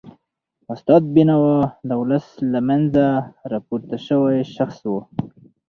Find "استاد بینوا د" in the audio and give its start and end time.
0.73-1.91